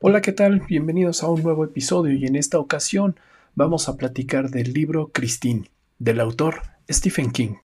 Hola, 0.00 0.20
¿qué 0.20 0.30
tal? 0.30 0.60
Bienvenidos 0.60 1.24
a 1.24 1.28
un 1.28 1.42
nuevo 1.42 1.64
episodio 1.64 2.16
y 2.16 2.24
en 2.24 2.36
esta 2.36 2.60
ocasión 2.60 3.16
vamos 3.56 3.88
a 3.88 3.96
platicar 3.96 4.48
del 4.48 4.72
libro 4.72 5.10
Christine, 5.12 5.68
del 5.98 6.20
autor 6.20 6.62
Stephen 6.88 7.32
King. 7.32 7.56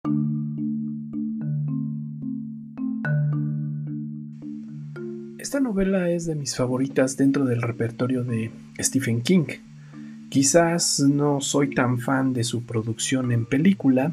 Esta 5.38 5.60
novela 5.60 6.10
es 6.10 6.26
de 6.26 6.34
mis 6.34 6.56
favoritas 6.56 7.18
dentro 7.18 7.46
del 7.46 7.62
repertorio 7.62 8.24
de 8.24 8.50
Stephen 8.79 9.22
King. 9.22 9.46
Quizás 10.29 11.02
no 11.02 11.40
soy 11.40 11.76
tan 11.76 12.00
fan 12.00 12.34
de 12.34 12.44
su 12.44 12.63
producción 12.63 13.31
en 13.31 13.46
película, 13.46 14.12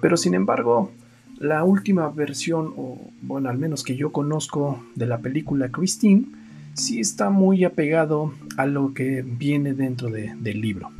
pero 0.00 0.16
sin 0.16 0.32
embargo, 0.32 0.92
la 1.38 1.62
última 1.64 2.08
versión, 2.08 2.72
o 2.78 3.10
bueno, 3.20 3.50
al 3.50 3.58
menos 3.58 3.84
que 3.84 3.96
yo 3.96 4.12
conozco 4.12 4.82
de 4.94 5.04
la 5.04 5.18
película 5.18 5.68
Christine, 5.70 6.39
sí 6.74 7.00
está 7.00 7.30
muy 7.30 7.64
apegado 7.64 8.32
a 8.56 8.66
lo 8.66 8.94
que 8.94 9.22
viene 9.22 9.74
dentro 9.74 10.08
del 10.08 10.60
libro. 10.60 10.90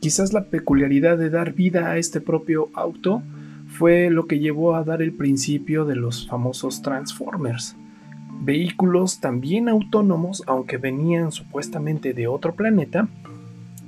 Quizás 0.00 0.32
la 0.32 0.44
peculiaridad 0.44 1.16
de 1.16 1.30
dar 1.30 1.52
vida 1.52 1.90
a 1.90 1.98
este 1.98 2.20
propio 2.20 2.70
auto 2.74 3.22
fue 3.68 4.10
lo 4.10 4.26
que 4.26 4.38
llevó 4.38 4.74
a 4.74 4.84
dar 4.84 5.00
el 5.00 5.12
principio 5.12 5.84
de 5.84 5.96
los 5.96 6.28
famosos 6.28 6.82
Transformers. 6.82 7.76
Vehículos 8.42 9.20
también 9.20 9.68
autónomos, 9.68 10.42
aunque 10.46 10.76
venían 10.76 11.30
supuestamente 11.30 12.12
de 12.12 12.26
otro 12.26 12.54
planeta, 12.54 13.08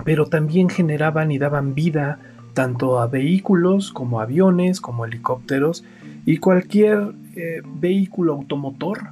pero 0.04 0.26
también 0.26 0.68
generaban 0.68 1.32
y 1.32 1.38
daban 1.38 1.74
vida 1.74 2.20
tanto 2.54 3.00
a 3.00 3.08
vehículos 3.08 3.92
como 3.92 4.20
aviones, 4.20 4.80
como 4.80 5.04
helicópteros 5.04 5.84
y 6.24 6.38
cualquier 6.38 7.12
eh, 7.34 7.62
vehículo 7.64 8.34
automotor 8.34 9.08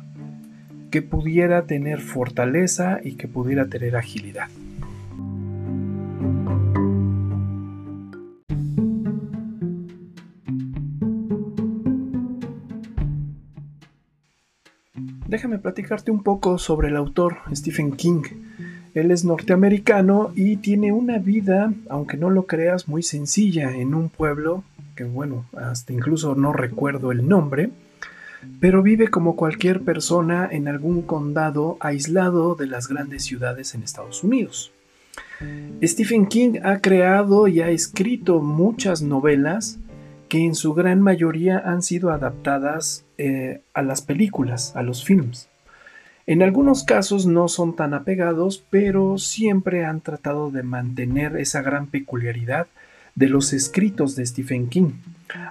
que 0.93 1.01
pudiera 1.03 1.67
tener 1.67 2.01
fortaleza 2.01 3.01
y 3.03 3.15
que 3.15 3.27
pudiera 3.27 3.67
tener 3.67 3.97
agilidad. 3.97 4.49
Déjame 15.27 15.59
platicarte 15.59 16.11
un 16.11 16.23
poco 16.23 16.59
sobre 16.59 16.89
el 16.89 16.97
autor 16.97 17.39
Stephen 17.55 17.93
King. 17.93 18.23
Él 18.93 19.11
es 19.11 19.25
norteamericano 19.25 20.31
y 20.37 20.57
tiene 20.57 20.93
una 20.93 21.17
vida, 21.17 21.73
aunque 21.89 22.19
no 22.19 22.29
lo 22.29 22.45
creas, 22.45 22.87
muy 22.87 23.03
sencilla 23.03 23.75
en 23.75 23.95
un 23.95 24.11
pueblo 24.11 24.63
que 24.95 25.05
bueno, 25.05 25.47
hasta 25.57 25.95
incluso 25.95 26.35
no 26.35 26.53
recuerdo 26.53 27.13
el 27.13 27.27
nombre, 27.27 27.71
pero 28.61 28.83
vive 28.83 29.09
como 29.09 29.37
cualquier 29.37 29.83
persona 29.83 30.49
en 30.51 30.69
algún 30.69 31.03
condado 31.03 31.77
aislado 31.81 32.55
de 32.55 32.67
las 32.67 32.89
grandes 32.89 33.25
ciudades 33.25 33.75
en 33.75 33.83
Estados 33.83 34.23
Unidos. 34.25 34.73
Stephen 35.83 36.27
King 36.27 36.61
ha 36.63 36.81
creado 36.81 37.49
y 37.49 37.61
ha 37.61 37.71
escrito 37.71 38.41
muchas 38.41 39.03
novelas 39.03 39.79
que 40.29 40.45
en 40.45 40.55
su 40.55 40.73
gran 40.73 41.01
mayoría 41.01 41.59
han 41.59 41.83
sido 41.83 42.11
adaptadas 42.11 43.05
eh, 43.19 43.61
a 43.75 43.83
las 43.83 44.01
películas, 44.01 44.75
a 44.77 44.83
los 44.83 45.05
films. 45.05 45.49
En 46.27 46.43
algunos 46.43 46.85
casos 46.85 47.27
no 47.27 47.49
son 47.49 47.75
tan 47.75 47.95
apegados, 47.95 48.65
pero 48.71 49.19
siempre 49.19 49.85
han 49.85 50.01
tratado 50.01 50.51
de 50.51 50.63
mantener 50.63 51.37
esa 51.37 51.63
gran 51.63 51.89
peculiaridad 51.89 52.69
de 53.15 53.29
los 53.29 53.53
escritos 53.53 54.17
de 54.17 54.27
Stephen 54.27 54.69
King. 54.69 54.93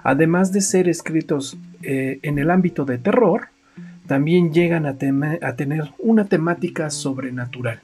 Además 0.02 0.52
de 0.52 0.60
ser 0.60 0.88
escritos 0.88 1.56
eh, 1.82 2.18
en 2.22 2.38
el 2.38 2.50
ámbito 2.50 2.84
de 2.84 2.98
terror, 2.98 3.48
también 4.06 4.52
llegan 4.52 4.86
a, 4.86 4.96
tener 4.96 5.92
una 5.98 6.26
temática 6.26 6.90
sobrenatural. 6.90 7.80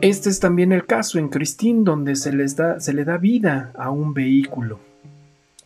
Este 0.00 0.28
es 0.28 0.38
también 0.38 0.70
el 0.72 0.84
caso 0.84 1.18
en 1.18 1.28
Christine, 1.28 1.82
donde 1.82 2.14
se, 2.14 2.32
les 2.32 2.56
da, 2.56 2.78
se 2.78 2.92
le 2.92 3.04
da 3.04 3.16
vida 3.16 3.72
a 3.76 3.90
un 3.90 4.12
vehículo 4.12 4.80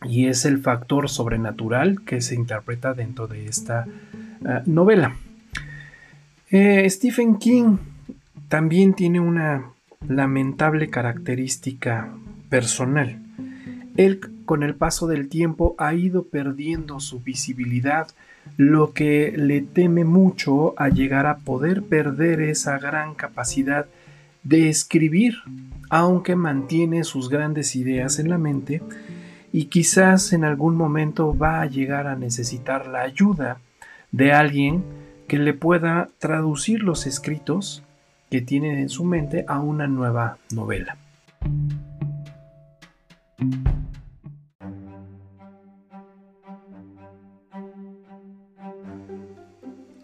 y 0.03 0.27
es 0.27 0.45
el 0.45 0.59
factor 0.59 1.09
sobrenatural 1.09 2.03
que 2.03 2.21
se 2.21 2.35
interpreta 2.35 2.93
dentro 2.93 3.27
de 3.27 3.47
esta 3.47 3.85
eh, 3.85 4.61
novela. 4.65 5.15
Eh, 6.49 6.89
Stephen 6.89 7.37
King 7.37 7.77
también 8.47 8.93
tiene 8.93 9.19
una 9.19 9.71
lamentable 10.07 10.89
característica 10.89 12.13
personal. 12.49 13.19
Él 13.97 14.19
con 14.45 14.63
el 14.63 14.75
paso 14.75 15.07
del 15.07 15.27
tiempo 15.27 15.75
ha 15.77 15.93
ido 15.93 16.23
perdiendo 16.23 16.99
su 16.99 17.19
visibilidad, 17.19 18.07
lo 18.55 18.93
que 18.93 19.33
le 19.35 19.61
teme 19.61 20.05
mucho 20.05 20.73
a 20.77 20.89
llegar 20.89 21.25
a 21.25 21.37
poder 21.37 21.83
perder 21.83 22.41
esa 22.41 22.79
gran 22.79 23.15
capacidad 23.15 23.87
de 24.43 24.69
escribir, 24.69 25.35
aunque 25.89 26.35
mantiene 26.35 27.03
sus 27.03 27.29
grandes 27.29 27.75
ideas 27.75 28.19
en 28.19 28.29
la 28.29 28.37
mente 28.37 28.81
y 29.51 29.65
quizás 29.65 30.31
en 30.33 30.43
algún 30.43 30.75
momento 30.75 31.37
va 31.37 31.61
a 31.61 31.65
llegar 31.65 32.07
a 32.07 32.15
necesitar 32.15 32.87
la 32.87 33.01
ayuda 33.01 33.57
de 34.11 34.31
alguien 34.31 34.83
que 35.27 35.39
le 35.39 35.53
pueda 35.53 36.09
traducir 36.19 36.83
los 36.83 37.07
escritos 37.07 37.83
que 38.29 38.41
tiene 38.41 38.81
en 38.81 38.89
su 38.89 39.03
mente 39.03 39.45
a 39.47 39.59
una 39.59 39.87
nueva 39.87 40.37
novela. 40.51 40.97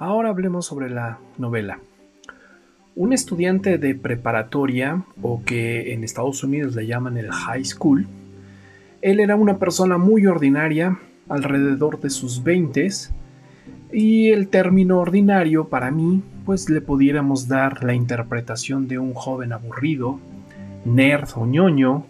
Ahora 0.06 0.32
hablemos 0.32 0.66
sobre 0.66 0.90
la 0.90 1.20
novela. 1.38 1.80
Un 2.94 3.14
estudiante 3.14 3.78
de 3.78 3.96
preparatoria, 3.96 5.06
o 5.22 5.46
que 5.46 5.94
en 5.94 6.04
Estados 6.04 6.44
Unidos 6.44 6.76
le 6.76 6.86
llaman 6.86 7.16
el 7.16 7.32
high 7.32 7.64
school, 7.64 8.06
él 9.02 9.22
era 9.22 9.38
una 9.38 9.60
persona 9.60 9.98
muy 9.98 10.26
ordinaria, 10.28 11.00
alrededor 11.30 12.02
de 12.02 12.10
sus 12.10 12.44
20 12.44 12.90
y 13.94 14.32
el 14.32 14.50
término 14.50 15.00
ordinario 15.00 15.70
para 15.70 15.90
mí, 15.90 16.22
pues 16.46 16.70
le 16.70 16.82
pudiéramos 16.82 17.48
dar 17.48 17.82
la 17.86 17.94
interpretación 17.94 18.90
de 18.90 19.00
un 19.00 19.14
joven 19.14 19.54
aburrido, 19.54 20.20
nerd 20.84 21.30
o 21.38 21.46
ñoño, 21.46 22.08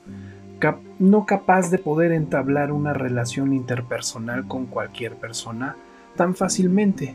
no 0.97 1.27
capaz 1.27 1.69
de 1.69 1.77
poder 1.77 2.11
entablar 2.11 2.71
una 2.71 2.93
relación 2.93 3.53
interpersonal 3.53 4.47
con 4.47 4.65
cualquier 4.65 5.13
persona 5.15 5.75
tan 6.15 6.33
fácilmente. 6.33 7.13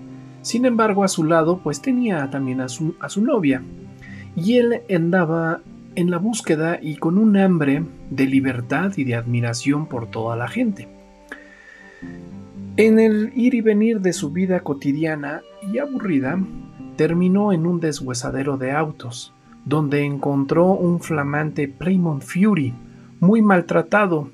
Sin 0.48 0.64
embargo, 0.64 1.04
a 1.04 1.08
su 1.08 1.24
lado, 1.24 1.60
pues 1.62 1.82
tenía 1.82 2.30
también 2.30 2.62
a 2.62 2.70
su, 2.70 2.94
a 3.00 3.10
su 3.10 3.20
novia. 3.20 3.60
Y 4.34 4.56
él 4.56 4.80
andaba 4.88 5.60
en 5.94 6.10
la 6.10 6.16
búsqueda 6.16 6.78
y 6.80 6.96
con 6.96 7.18
un 7.18 7.36
hambre 7.36 7.84
de 8.08 8.24
libertad 8.24 8.92
y 8.96 9.04
de 9.04 9.14
admiración 9.14 9.84
por 9.88 10.10
toda 10.10 10.36
la 10.36 10.48
gente. 10.48 10.88
En 12.78 12.98
el 12.98 13.30
ir 13.36 13.52
y 13.52 13.60
venir 13.60 14.00
de 14.00 14.14
su 14.14 14.30
vida 14.30 14.60
cotidiana 14.60 15.42
y 15.70 15.76
aburrida, 15.76 16.42
terminó 16.96 17.52
en 17.52 17.66
un 17.66 17.78
deshuesadero 17.78 18.56
de 18.56 18.72
autos, 18.72 19.34
donde 19.66 20.06
encontró 20.06 20.72
un 20.72 21.00
flamante 21.00 21.68
Plymouth 21.68 22.22
Fury, 22.22 22.72
muy 23.20 23.42
maltratado, 23.42 24.30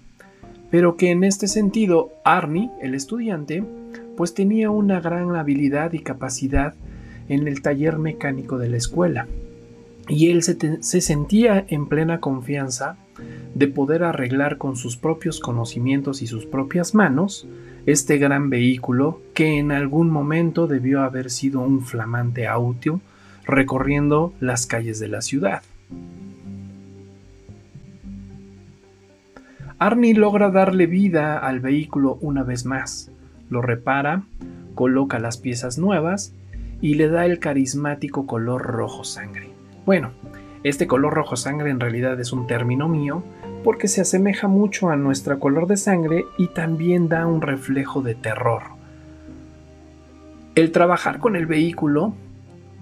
pero 0.70 0.96
que 0.96 1.10
en 1.10 1.24
este 1.24 1.48
sentido 1.48 2.12
Arnie, 2.24 2.70
el 2.80 2.94
estudiante, 2.94 3.64
pues 4.16 4.34
tenía 4.34 4.70
una 4.70 5.00
gran 5.00 5.34
habilidad 5.36 5.92
y 5.92 6.00
capacidad 6.00 6.74
en 7.28 7.48
el 7.48 7.62
taller 7.62 7.98
mecánico 7.98 8.58
de 8.58 8.68
la 8.68 8.76
escuela. 8.76 9.26
Y 10.08 10.30
él 10.30 10.42
se, 10.42 10.82
se, 10.82 11.00
sentía 11.00 11.64
en 11.68 11.86
plena 11.86 12.20
confianza 12.20 12.96
de 13.54 13.68
poder 13.68 14.04
arreglar 14.04 14.58
con 14.58 14.76
sus 14.76 14.96
propios 14.96 15.40
conocimientos 15.40 16.20
y 16.20 16.26
sus 16.26 16.46
propias 16.46 16.94
manos 16.94 17.46
este 17.86 18.18
gran 18.18 18.50
vehículo 18.50 19.20
que 19.34 19.58
en 19.58 19.72
algún 19.72 20.10
momento 20.10 20.66
debió 20.66 21.02
haber 21.02 21.30
sido 21.30 21.60
un 21.60 21.82
flamante 21.82 22.46
auto 22.46 23.00
recorriendo 23.46 24.32
las 24.40 24.66
calles 24.66 24.98
de 24.98 25.08
la 25.08 25.20
ciudad. 25.20 25.62
Arnie 29.78 30.14
logra 30.14 30.50
darle 30.50 30.86
vida 30.86 31.38
al 31.38 31.60
vehículo 31.60 32.18
una 32.20 32.42
vez 32.42 32.64
más, 32.64 33.10
lo 33.48 33.62
repara, 33.62 34.24
coloca 34.74 35.18
las 35.18 35.38
piezas 35.38 35.78
nuevas 35.78 36.34
y 36.80 36.94
le 36.94 37.08
da 37.08 37.26
el 37.26 37.38
carismático 37.38 38.26
color 38.26 38.62
rojo 38.62 39.04
sangre. 39.04 39.50
Bueno, 39.86 40.10
este 40.64 40.86
color 40.86 41.14
rojo 41.14 41.36
sangre 41.36 41.70
en 41.70 41.80
realidad 41.80 42.18
es 42.20 42.32
un 42.32 42.46
término 42.46 42.88
mío 42.88 43.22
porque 43.62 43.88
se 43.88 44.00
asemeja 44.00 44.48
mucho 44.48 44.90
a 44.90 44.96
nuestro 44.96 45.38
color 45.38 45.66
de 45.66 45.76
sangre 45.76 46.24
y 46.38 46.48
también 46.48 47.08
da 47.08 47.26
un 47.26 47.42
reflejo 47.42 48.02
de 48.02 48.14
terror. 48.14 48.62
El 50.54 50.72
trabajar 50.72 51.18
con 51.18 51.36
el 51.36 51.46
vehículo 51.46 52.14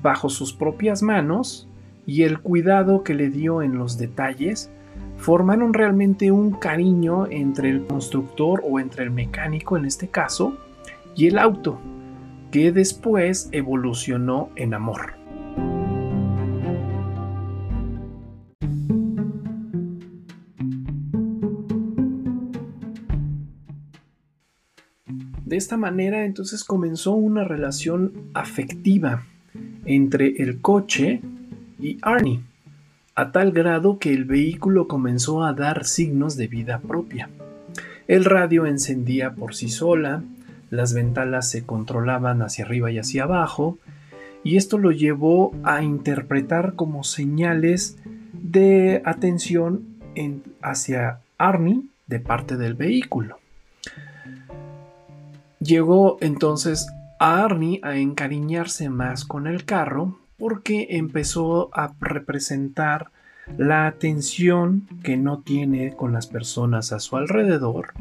bajo 0.02 0.28
sus 0.28 0.52
propias 0.52 1.02
manos 1.02 1.68
y 2.06 2.22
el 2.22 2.40
cuidado 2.40 3.02
que 3.02 3.14
le 3.14 3.30
dio 3.30 3.62
en 3.62 3.78
los 3.78 3.98
detalles 3.98 4.70
formaron 5.16 5.72
realmente 5.72 6.32
un 6.32 6.52
cariño 6.52 7.26
entre 7.30 7.70
el 7.70 7.86
constructor 7.86 8.62
o 8.64 8.80
entre 8.80 9.04
el 9.04 9.10
mecánico 9.10 9.76
en 9.76 9.84
este 9.84 10.08
caso 10.08 10.56
y 11.14 11.28
el 11.28 11.38
auto, 11.38 11.78
que 12.50 12.72
después 12.72 13.48
evolucionó 13.52 14.50
en 14.56 14.74
amor. 14.74 15.14
De 25.52 25.58
esta 25.58 25.76
manera 25.76 26.24
entonces 26.24 26.64
comenzó 26.64 27.12
una 27.12 27.44
relación 27.44 28.30
afectiva 28.32 29.26
entre 29.84 30.42
el 30.42 30.62
coche 30.62 31.20
y 31.78 31.98
Arnie 32.00 32.40
a 33.14 33.32
tal 33.32 33.52
grado 33.52 33.98
que 33.98 34.12
el 34.12 34.24
vehículo 34.24 34.88
comenzó 34.88 35.44
a 35.44 35.52
dar 35.52 35.84
signos 35.84 36.36
de 36.36 36.46
vida 36.46 36.78
propia. 36.80 37.28
El 38.08 38.24
radio 38.24 38.66
encendía 38.66 39.32
por 39.32 39.54
sí 39.54 39.68
sola, 39.68 40.22
las 40.70 40.94
ventanas 40.94 41.50
se 41.50 41.64
controlaban 41.64 42.42
hacia 42.42 42.64
arriba 42.64 42.90
y 42.90 42.98
hacia 42.98 43.24
abajo, 43.24 43.78
y 44.44 44.56
esto 44.56 44.78
lo 44.78 44.90
llevó 44.90 45.54
a 45.62 45.82
interpretar 45.82 46.74
como 46.74 47.04
señales 47.04 47.98
de 48.32 49.02
atención 49.04 49.86
hacia 50.62 51.20
Arnie 51.38 51.82
de 52.06 52.18
parte 52.18 52.56
del 52.56 52.74
vehículo. 52.74 53.38
Llegó 55.60 56.16
entonces 56.20 56.88
a 57.20 57.44
Arnie 57.44 57.78
a 57.82 57.96
encariñarse 57.96 58.88
más 58.88 59.24
con 59.24 59.46
el 59.46 59.64
carro 59.64 60.18
porque 60.42 60.88
empezó 60.90 61.70
a 61.72 61.94
representar 62.00 63.12
la 63.56 63.86
atención 63.86 64.88
que 65.04 65.16
no 65.16 65.38
tiene 65.38 65.94
con 65.94 66.12
las 66.12 66.26
personas 66.26 66.90
a 66.90 66.98
su 66.98 67.16
alrededor 67.16 67.94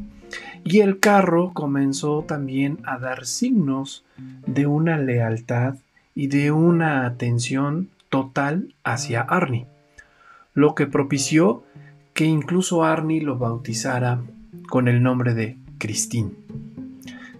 y 0.63 0.79
el 0.79 0.99
carro 0.99 1.51
comenzó 1.53 2.23
también 2.23 2.79
a 2.83 2.97
dar 2.97 3.27
signos 3.27 4.03
de 4.47 4.65
una 4.65 4.97
lealtad 4.97 5.75
y 6.15 6.29
de 6.29 6.51
una 6.51 7.05
atención 7.05 7.89
total 8.09 8.73
hacia 8.83 9.21
Arnie, 9.21 9.67
lo 10.55 10.73
que 10.73 10.88
propició 10.88 11.63
que 12.15 12.25
incluso 12.25 12.83
Arnie 12.83 13.21
lo 13.21 13.38
bautizara 13.38 14.19
con 14.67 14.88
el 14.88 15.03
nombre 15.03 15.35
de 15.35 15.59
Christine. 15.77 16.31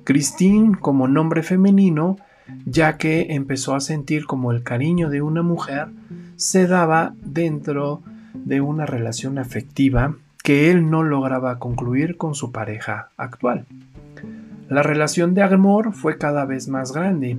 Christine 0.03 0.77
como 0.80 1.07
nombre 1.07 1.42
femenino, 1.42 2.18
ya 2.65 2.98
que 2.98 3.27
empezó 3.30 3.75
a 3.75 3.80
sentir 3.80 4.25
como 4.25 4.51
el 4.51 4.63
cariño 4.63 5.09
de 5.09 5.21
una 5.21 5.42
mujer 5.42 5.88
se 6.36 6.68
daba 6.68 7.13
dentro 7.24 8.01
de 8.33 8.62
una 8.62 8.86
relación 8.86 9.38
afectiva 9.38 10.15
que 10.44 10.71
él 10.71 10.89
no 10.89 11.03
lograba 11.03 11.59
concluir 11.59 12.18
con 12.18 12.36
su 12.36 12.51
pareja 12.51 13.09
actual. 13.18 13.65
La 14.69 14.83
relación 14.83 15.33
de 15.33 15.44
amor 15.44 15.94
fue 15.94 16.18
cada 16.18 16.45
vez 16.45 16.68
más 16.68 16.94
grande 16.94 17.38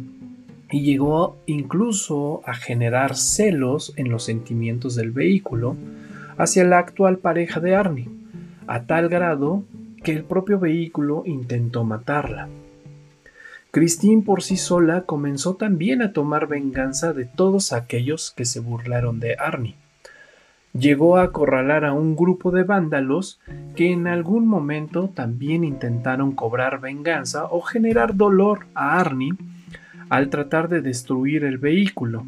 y 0.71 0.83
llegó 0.83 1.37
incluso 1.47 2.43
a 2.47 2.55
generar 2.55 3.17
celos 3.17 3.93
en 3.97 4.11
los 4.11 4.25
sentimientos 4.25 4.95
del 4.95 5.11
vehículo 5.11 5.77
hacia 6.39 6.65
la 6.65 6.79
actual 6.79 7.19
pareja 7.19 7.61
de 7.61 7.75
Arnie, 7.75 8.09
a 8.67 8.83
tal 8.83 9.09
grado 9.09 9.65
que 10.03 10.13
el 10.13 10.25
propio 10.25 10.59
vehículo 10.59 11.23
intentó 11.27 11.85
matarla. 11.85 12.49
Christine 13.73 14.21
por 14.21 14.43
sí 14.43 14.59
sola 14.59 15.05
comenzó 15.05 15.57
también 15.57 16.03
a 16.03 16.13
tomar 16.13 16.47
venganza 16.47 17.15
de 17.15 17.25
todos 17.25 17.73
aquellos 17.73 18.31
que 18.31 18.45
se 18.45 18.61
burlaron 18.61 19.19
de 19.19 19.35
Arnie. 19.39 19.77
Llegó 20.79 21.17
a 21.17 21.23
acorralar 21.23 21.87
a 21.87 21.95
un 21.95 22.15
grupo 22.15 22.51
de 22.51 22.65
vándalos 22.65 23.41
que 23.75 23.91
en 23.91 24.09
algún 24.09 24.47
momento 24.47 25.09
también 25.09 25.65
intentaron 25.65 26.33
cobrar 26.33 26.83
venganza 26.83 27.47
o 27.47 27.63
generar 27.63 28.15
dolor 28.15 28.67
a 28.75 29.01
Arnie 29.01 29.33
al 30.11 30.29
tratar 30.29 30.69
de 30.69 30.83
destruir 30.83 31.43
el 31.43 31.57
vehículo. 31.57 32.27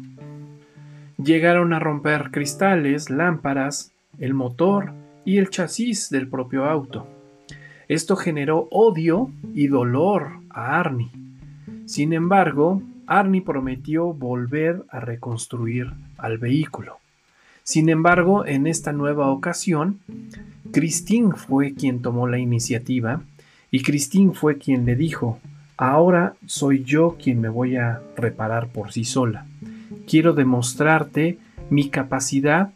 Llegaron 1.23 1.73
a 1.73 1.79
romper 1.79 2.31
cristales, 2.31 3.11
lámparas, 3.11 3.91
el 4.17 4.33
motor 4.33 4.93
y 5.25 5.37
el 5.37 5.51
chasis 5.51 6.09
del 6.09 6.27
propio 6.27 6.65
auto. 6.65 7.05
Esto 7.87 8.15
generó 8.15 8.67
odio 8.71 9.29
y 9.53 9.67
dolor 9.67 10.39
a 10.49 10.79
Arnie. 10.79 11.24
Sin 11.85 12.13
embargo, 12.13 12.81
Arnie 13.07 13.41
prometió 13.41 14.13
volver 14.13 14.83
a 14.89 14.99
reconstruir 14.99 15.91
al 16.17 16.37
vehículo. 16.37 16.97
Sin 17.63 17.89
embargo, 17.89 18.45
en 18.45 18.67
esta 18.67 18.91
nueva 18.91 19.29
ocasión, 19.31 19.99
Christine 20.71 21.35
fue 21.35 21.73
quien 21.73 22.01
tomó 22.01 22.27
la 22.27 22.39
iniciativa 22.39 23.21
y 23.71 23.81
Christine 23.81 24.33
fue 24.33 24.57
quien 24.57 24.85
le 24.85 24.95
dijo, 24.95 25.39
ahora 25.77 26.35
soy 26.45 26.83
yo 26.83 27.17
quien 27.21 27.41
me 27.41 27.49
voy 27.49 27.75
a 27.75 28.01
reparar 28.15 28.67
por 28.67 28.91
sí 28.91 29.03
sola. 29.03 29.45
Quiero 30.07 30.33
demostrarte 30.33 31.39
mi 31.69 31.89
capacidad 31.89 32.71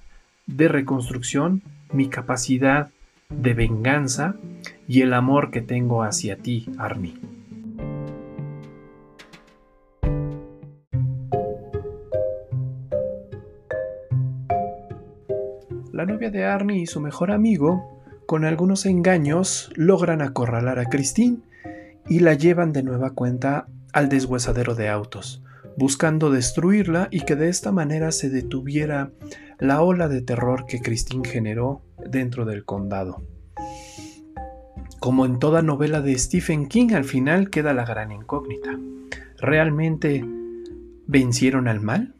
de 0.47 0.67
reconstrucción, 0.67 1.61
mi 1.93 2.07
capacidad 2.07 2.89
de 3.29 3.53
venganza 3.53 4.35
y 4.87 5.01
el 5.01 5.13
amor 5.13 5.51
que 5.51 5.61
tengo 5.61 6.03
hacia 6.03 6.37
ti, 6.37 6.65
Arnie. 6.77 7.38
La 15.99 16.05
novia 16.05 16.31
de 16.31 16.45
Arnie 16.45 16.83
y 16.83 16.85
su 16.85 17.01
mejor 17.01 17.29
amigo, 17.29 18.01
con 18.25 18.45
algunos 18.45 18.85
engaños, 18.85 19.69
logran 19.75 20.21
acorralar 20.21 20.79
a 20.79 20.85
Christine 20.85 21.39
y 22.07 22.21
la 22.21 22.35
llevan 22.35 22.71
de 22.71 22.83
nueva 22.83 23.09
cuenta 23.09 23.67
al 23.91 24.07
deshuesadero 24.07 24.75
de 24.75 24.87
autos, 24.87 25.43
buscando 25.75 26.31
destruirla 26.31 27.09
y 27.11 27.25
que 27.25 27.35
de 27.35 27.49
esta 27.49 27.73
manera 27.73 28.13
se 28.13 28.29
detuviera 28.29 29.11
la 29.57 29.81
ola 29.81 30.07
de 30.07 30.21
terror 30.21 30.65
que 30.67 30.79
Christine 30.79 31.27
generó 31.27 31.81
dentro 31.97 32.45
del 32.45 32.63
condado. 32.63 33.21
Como 35.01 35.25
en 35.25 35.37
toda 35.37 35.61
novela 35.61 35.99
de 35.99 36.17
Stephen 36.17 36.69
King, 36.69 36.93
al 36.93 37.03
final 37.03 37.49
queda 37.49 37.73
la 37.73 37.83
gran 37.83 38.13
incógnita. 38.13 38.79
¿Realmente 39.37 40.23
vencieron 41.07 41.67
al 41.67 41.81
mal? 41.81 42.15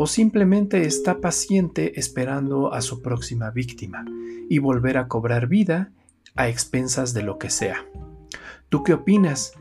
¿O 0.00 0.06
simplemente 0.06 0.86
está 0.86 1.20
paciente 1.20 1.98
esperando 1.98 2.72
a 2.72 2.82
su 2.82 3.02
próxima 3.02 3.50
víctima 3.50 4.04
y 4.48 4.60
volver 4.60 4.96
a 4.96 5.08
cobrar 5.08 5.48
vida 5.48 5.90
a 6.36 6.48
expensas 6.48 7.14
de 7.14 7.24
lo 7.24 7.36
que 7.38 7.50
sea? 7.50 7.84
¿Tú 8.68 8.84
qué 8.84 8.92
opinas? 8.94 9.54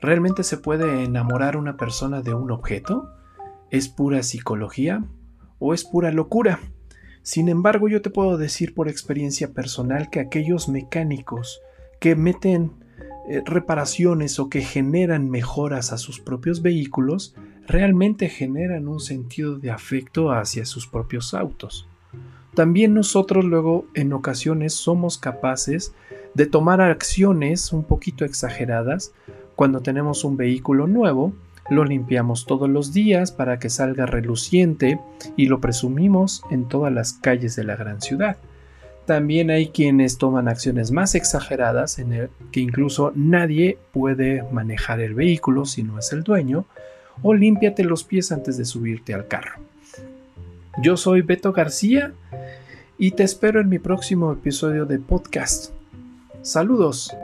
¿Realmente 0.00 0.44
se 0.44 0.56
puede 0.56 1.04
enamorar 1.04 1.58
una 1.58 1.76
persona 1.76 2.22
de 2.22 2.32
un 2.32 2.50
objeto? 2.50 3.10
¿Es 3.70 3.90
pura 3.90 4.22
psicología 4.22 5.04
o 5.58 5.74
es 5.74 5.84
pura 5.84 6.10
locura? 6.10 6.58
Sin 7.20 7.50
embargo, 7.50 7.86
yo 7.86 8.00
te 8.00 8.08
puedo 8.08 8.38
decir 8.38 8.72
por 8.72 8.88
experiencia 8.88 9.52
personal 9.52 10.08
que 10.08 10.20
aquellos 10.20 10.70
mecánicos 10.70 11.60
que 12.00 12.16
meten 12.16 12.72
eh, 13.28 13.42
reparaciones 13.44 14.38
o 14.38 14.48
que 14.48 14.62
generan 14.62 15.28
mejoras 15.28 15.92
a 15.92 15.98
sus 15.98 16.18
propios 16.18 16.62
vehículos 16.62 17.34
realmente 17.66 18.28
generan 18.28 18.88
un 18.88 19.00
sentido 19.00 19.58
de 19.58 19.70
afecto 19.70 20.32
hacia 20.32 20.64
sus 20.64 20.86
propios 20.86 21.34
autos. 21.34 21.88
También 22.54 22.94
nosotros 22.94 23.44
luego 23.44 23.86
en 23.94 24.12
ocasiones 24.12 24.74
somos 24.74 25.18
capaces 25.18 25.94
de 26.34 26.46
tomar 26.46 26.80
acciones 26.80 27.72
un 27.72 27.84
poquito 27.84 28.24
exageradas 28.24 29.12
cuando 29.56 29.80
tenemos 29.80 30.24
un 30.24 30.36
vehículo 30.36 30.86
nuevo 30.86 31.32
lo 31.70 31.84
limpiamos 31.84 32.46
todos 32.46 32.68
los 32.68 32.92
días 32.92 33.32
para 33.32 33.58
que 33.58 33.70
salga 33.70 34.06
reluciente 34.06 35.00
y 35.36 35.46
lo 35.46 35.60
presumimos 35.60 36.42
en 36.50 36.68
todas 36.68 36.92
las 36.92 37.12
calles 37.12 37.56
de 37.56 37.64
la 37.64 37.76
gran 37.76 38.00
ciudad. 38.00 38.36
También 39.06 39.50
hay 39.50 39.68
quienes 39.68 40.18
toman 40.18 40.48
acciones 40.48 40.90
más 40.90 41.14
exageradas 41.14 41.98
en 41.98 42.12
el 42.12 42.30
que 42.50 42.60
incluso 42.60 43.12
nadie 43.14 43.78
puede 43.92 44.44
manejar 44.52 45.00
el 45.00 45.14
vehículo 45.14 45.64
si 45.64 45.82
no 45.82 45.98
es 45.98 46.12
el 46.12 46.22
dueño, 46.22 46.66
o 47.22 47.34
límpiate 47.34 47.84
los 47.84 48.04
pies 48.04 48.32
antes 48.32 48.56
de 48.56 48.64
subirte 48.64 49.14
al 49.14 49.28
carro. 49.28 49.60
Yo 50.82 50.96
soy 50.96 51.22
Beto 51.22 51.52
García 51.52 52.12
y 52.98 53.10
te 53.10 53.24
espero 53.24 53.60
en 53.60 53.68
mi 53.68 53.78
próximo 53.78 54.32
episodio 54.32 54.86
de 54.86 54.98
podcast. 54.98 55.72
Saludos. 56.42 57.14